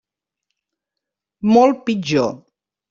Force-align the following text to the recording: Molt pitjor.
Molt 1.53 1.87
pitjor. 1.91 2.37